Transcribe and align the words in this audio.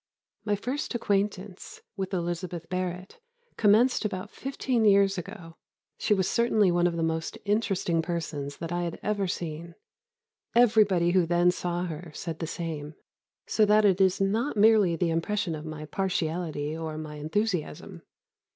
]"My 0.45 0.55
first 0.55 0.95
acquaintance 0.95 1.81
with 1.95 2.11
Elizabeth 2.11 2.67
Barrett 2.69 3.19
commenced 3.55 4.03
about 4.03 4.31
fifteen 4.31 4.83
years 4.83 5.15
ago. 5.15 5.57
She 5.99 6.15
was 6.15 6.27
certainly 6.27 6.71
one 6.71 6.87
of 6.87 6.95
the 6.97 7.03
most 7.03 7.37
interesting 7.45 8.01
persons 8.01 8.57
that 8.57 8.71
I 8.71 8.81
had 8.81 8.99
ever 9.03 9.27
seen. 9.27 9.75
Everybody 10.55 11.11
who 11.11 11.27
then 11.27 11.51
saw 11.51 11.83
her 11.85 12.11
said 12.15 12.39
the 12.39 12.47
same; 12.47 12.95
so 13.45 13.63
that 13.65 13.85
it 13.85 14.01
is 14.01 14.19
not 14.19 14.57
merely 14.57 14.95
the 14.95 15.11
impression 15.11 15.53
of 15.53 15.65
my 15.67 15.85
partiality, 15.85 16.75
or 16.75 16.97
my 16.97 17.17
enthusiasm. 17.17 18.01